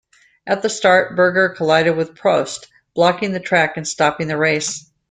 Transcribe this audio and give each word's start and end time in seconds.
At 0.47 0.63
the 0.63 0.69
start, 0.69 1.15
Berger 1.15 1.49
collided 1.49 1.95
with 1.95 2.15
Prost, 2.15 2.65
blocking 2.95 3.33
the 3.33 3.39
track 3.39 3.77
and 3.77 3.87
stopping 3.87 4.25
the 4.27 4.35
race. 4.35 4.89